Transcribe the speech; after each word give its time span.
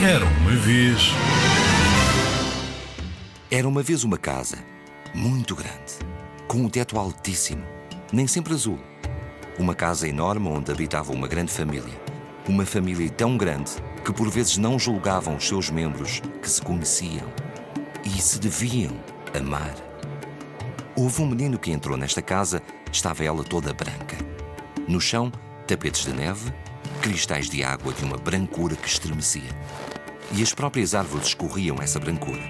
Era 0.00 0.24
uma 0.24 0.52
vez. 0.52 1.08
Era 3.50 3.66
uma 3.66 3.82
vez 3.82 4.04
uma 4.04 4.16
casa 4.16 4.58
muito 5.12 5.56
grande, 5.56 5.98
com 6.46 6.58
um 6.58 6.68
teto 6.68 6.96
altíssimo, 6.96 7.64
nem 8.12 8.24
sempre 8.28 8.54
azul. 8.54 8.78
Uma 9.58 9.74
casa 9.74 10.06
enorme 10.06 10.46
onde 10.46 10.70
habitava 10.70 11.12
uma 11.12 11.26
grande 11.26 11.50
família. 11.50 12.00
Uma 12.46 12.64
família 12.64 13.10
tão 13.10 13.36
grande 13.36 13.72
que 14.04 14.12
por 14.12 14.30
vezes 14.30 14.56
não 14.56 14.78
julgavam 14.78 15.34
os 15.34 15.48
seus 15.48 15.68
membros 15.68 16.22
que 16.40 16.48
se 16.48 16.62
conheciam 16.62 17.26
e 18.04 18.22
se 18.22 18.38
deviam 18.38 18.92
amar. 19.36 19.74
Houve 20.94 21.22
um 21.22 21.26
menino 21.26 21.58
que 21.58 21.72
entrou 21.72 21.96
nesta 21.96 22.22
casa, 22.22 22.62
estava 22.92 23.24
ela 23.24 23.42
toda 23.42 23.74
branca. 23.74 24.16
No 24.86 25.00
chão, 25.00 25.32
tapetes 25.66 26.04
de 26.04 26.12
neve, 26.12 26.52
cristais 27.08 27.48
de 27.48 27.64
água 27.64 27.94
de 27.94 28.04
uma 28.04 28.18
brancura 28.18 28.76
que 28.76 28.86
estremecia. 28.86 29.50
E 30.30 30.42
as 30.42 30.52
próprias 30.52 30.94
árvores 30.94 31.28
escorriam 31.28 31.78
essa 31.80 31.98
brancura. 31.98 32.42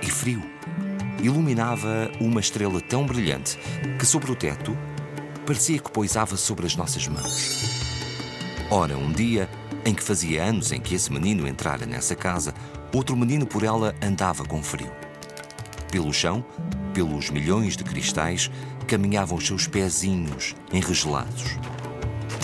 E 0.00 0.10
frio. 0.10 0.42
Iluminava 1.22 2.10
uma 2.18 2.40
estrela 2.40 2.80
tão 2.80 3.06
brilhante 3.06 3.58
que 3.98 4.06
sobre 4.06 4.32
o 4.32 4.34
teto 4.34 4.74
parecia 5.44 5.78
que 5.78 5.90
poisava 5.90 6.34
sobre 6.34 6.64
as 6.64 6.74
nossas 6.74 7.06
mãos. 7.06 7.84
Ora, 8.70 8.96
um 8.96 9.12
dia 9.12 9.50
em 9.84 9.94
que 9.94 10.02
fazia 10.02 10.42
anos 10.42 10.72
em 10.72 10.80
que 10.80 10.94
esse 10.94 11.12
menino 11.12 11.46
entrara 11.46 11.84
nessa 11.84 12.16
casa, 12.16 12.54
outro 12.90 13.14
menino 13.14 13.46
por 13.46 13.62
ela 13.62 13.94
andava 14.02 14.46
com 14.46 14.62
frio. 14.62 14.90
Pelo 15.92 16.12
chão, 16.12 16.42
pelos 16.94 17.28
milhões 17.28 17.76
de 17.76 17.84
cristais, 17.84 18.50
caminhavam 18.86 19.36
os 19.36 19.46
seus 19.46 19.66
pezinhos 19.66 20.56
enregelados. 20.72 21.58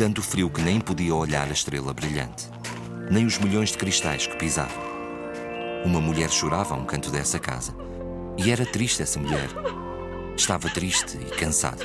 Tanto 0.00 0.22
frio 0.22 0.48
que 0.48 0.62
nem 0.62 0.80
podia 0.80 1.14
olhar 1.14 1.46
a 1.46 1.52
estrela 1.52 1.92
brilhante, 1.92 2.48
nem 3.10 3.26
os 3.26 3.36
milhões 3.36 3.72
de 3.72 3.76
cristais 3.76 4.26
que 4.26 4.34
pisava. 4.34 4.80
Uma 5.84 6.00
mulher 6.00 6.30
chorava 6.30 6.74
a 6.74 6.78
um 6.78 6.86
canto 6.86 7.10
dessa 7.10 7.38
casa. 7.38 7.74
E 8.38 8.50
era 8.50 8.64
triste 8.64 9.02
essa 9.02 9.20
mulher. 9.20 9.50
Estava 10.34 10.70
triste 10.70 11.18
e 11.18 11.30
cansada. 11.36 11.84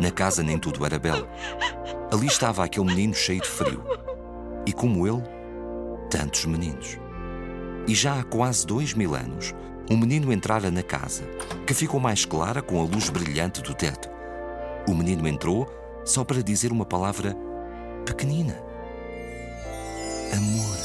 Na 0.00 0.10
casa 0.10 0.42
nem 0.42 0.58
tudo 0.58 0.86
era 0.86 0.98
belo. 0.98 1.28
Ali 2.10 2.28
estava 2.28 2.64
aquele 2.64 2.86
menino 2.86 3.12
cheio 3.12 3.42
de 3.42 3.48
frio. 3.48 3.84
E 4.64 4.72
como 4.72 5.06
ele, 5.06 5.22
tantos 6.08 6.46
meninos. 6.46 6.98
E 7.86 7.94
já 7.94 8.20
há 8.20 8.24
quase 8.24 8.66
dois 8.66 8.94
mil 8.94 9.14
anos, 9.14 9.54
um 9.90 9.98
menino 9.98 10.32
entrara 10.32 10.70
na 10.70 10.82
casa, 10.82 11.24
que 11.66 11.74
ficou 11.74 12.00
mais 12.00 12.24
clara 12.24 12.62
com 12.62 12.80
a 12.80 12.84
luz 12.84 13.10
brilhante 13.10 13.60
do 13.60 13.74
teto. 13.74 14.08
O 14.88 14.94
menino 14.94 15.28
entrou 15.28 15.81
só 16.04 16.24
para 16.24 16.42
dizer 16.42 16.72
uma 16.72 16.84
palavra 16.84 17.36
pequenina: 18.04 18.56
Amor. 20.36 20.76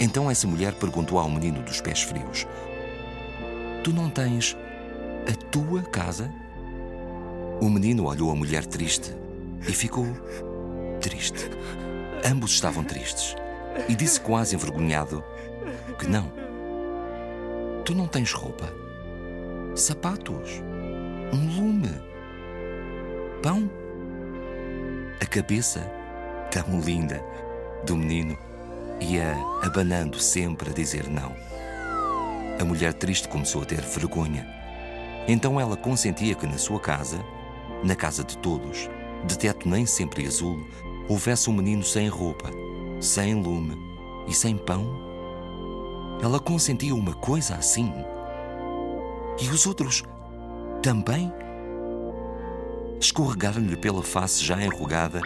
Então 0.00 0.30
essa 0.30 0.46
mulher 0.46 0.74
perguntou 0.74 1.18
ao 1.18 1.28
menino 1.28 1.62
dos 1.62 1.80
pés 1.80 2.02
frios: 2.02 2.46
Tu 3.84 3.92
não 3.92 4.08
tens 4.08 4.56
a 5.28 5.50
tua 5.50 5.82
casa? 5.82 6.32
O 7.60 7.68
menino 7.68 8.06
olhou 8.06 8.30
a 8.30 8.34
mulher 8.34 8.64
triste 8.64 9.14
e 9.68 9.72
ficou 9.72 10.06
triste. 11.00 11.50
Ambos 12.24 12.52
estavam 12.52 12.84
tristes 12.84 13.36
e 13.88 13.94
disse 13.94 14.20
quase 14.20 14.54
envergonhado 14.54 15.22
que 15.98 16.06
não. 16.06 16.32
Tu 17.84 17.94
não 17.94 18.06
tens 18.06 18.32
roupa, 18.32 18.72
sapatos, 19.74 20.62
um 21.32 21.56
lume, 21.56 21.90
pão. 23.42 23.70
A 25.20 25.26
cabeça 25.26 25.80
tão 26.50 26.80
linda 26.80 27.22
do 27.86 27.96
menino 27.96 28.36
ia 29.00 29.34
abanando 29.62 30.20
sempre 30.20 30.70
a 30.70 30.72
dizer 30.74 31.08
não. 31.08 31.34
A 32.60 32.64
mulher 32.64 32.92
triste 32.92 33.28
começou 33.28 33.62
a 33.62 33.64
ter 33.64 33.80
vergonha. 33.80 34.46
Então 35.26 35.58
ela 35.58 35.76
consentia 35.76 36.34
que 36.34 36.46
na 36.46 36.58
sua 36.58 36.78
casa, 36.78 37.24
na 37.82 37.94
casa 37.94 38.22
de 38.22 38.36
todos, 38.38 38.90
de 39.24 39.38
teto 39.38 39.68
nem 39.68 39.86
sempre 39.86 40.26
azul, 40.26 40.66
houvesse 41.08 41.48
um 41.48 41.54
menino 41.54 41.82
sem 41.82 42.08
roupa, 42.08 42.50
sem 43.00 43.34
lume 43.34 43.76
e 44.28 44.34
sem 44.34 44.56
pão? 44.56 44.86
Ela 46.22 46.38
consentia 46.38 46.94
uma 46.94 47.14
coisa 47.14 47.54
assim? 47.54 47.90
E 49.40 49.48
os 49.48 49.66
outros 49.66 50.02
também? 50.82 51.32
Escorregaram-lhe 53.00 53.78
pela 53.78 54.02
face 54.02 54.44
já 54.44 54.62
enrugada 54.62 55.22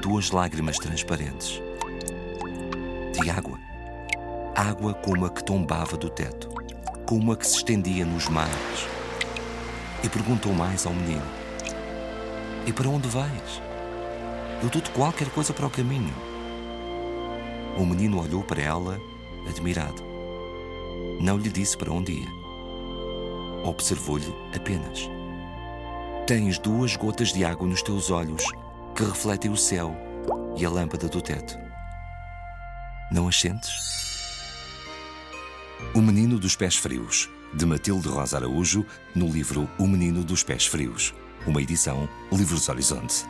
duas 0.00 0.30
lágrimas 0.30 0.78
transparentes. 0.78 1.60
De 3.12 3.28
água. 3.28 3.58
Água 4.54 4.94
como 4.94 5.26
a 5.26 5.30
que 5.30 5.42
tombava 5.42 5.96
do 5.96 6.08
teto, 6.08 6.48
como 7.04 7.32
a 7.32 7.36
que 7.36 7.44
se 7.44 7.56
estendia 7.56 8.04
nos 8.04 8.28
mares. 8.28 8.86
E 10.04 10.08
perguntou 10.08 10.54
mais 10.54 10.86
ao 10.86 10.94
menino: 10.94 11.26
E 12.64 12.72
para 12.72 12.88
onde 12.88 13.08
vais? 13.08 13.60
Eu 14.62 14.70
dou-te 14.70 14.90
qualquer 14.90 15.28
coisa 15.30 15.52
para 15.52 15.66
o 15.66 15.70
caminho. 15.70 16.14
O 17.76 17.84
menino 17.84 18.22
olhou 18.22 18.44
para 18.44 18.62
ela, 18.62 19.00
admirado. 19.48 20.04
Não 21.20 21.36
lhe 21.36 21.48
disse 21.48 21.76
para 21.76 21.92
onde 21.92 22.12
ia. 22.12 22.28
Observou-lhe 23.64 24.32
apenas. 24.54 25.17
Tens 26.28 26.58
duas 26.58 26.94
gotas 26.94 27.32
de 27.32 27.42
água 27.42 27.66
nos 27.66 27.80
teus 27.80 28.10
olhos 28.10 28.44
que 28.94 29.02
refletem 29.02 29.50
o 29.50 29.56
céu 29.56 29.96
e 30.58 30.62
a 30.62 30.68
lâmpada 30.68 31.08
do 31.08 31.22
teto. 31.22 31.58
Não 33.10 33.28
as 33.28 33.40
sentes? 33.40 33.70
O 35.94 36.02
Menino 36.02 36.38
dos 36.38 36.54
Pés 36.54 36.76
Frios, 36.76 37.30
de 37.54 37.64
Matilde 37.64 38.08
Rosa 38.08 38.36
Araújo, 38.36 38.84
no 39.14 39.26
livro 39.26 39.66
O 39.78 39.86
Menino 39.86 40.22
dos 40.22 40.42
Pés 40.42 40.66
Frios, 40.66 41.14
uma 41.46 41.62
edição 41.62 42.06
Livros 42.30 42.68
Horizonte. 42.68 43.24